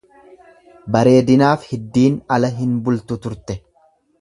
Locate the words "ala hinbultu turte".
2.37-3.59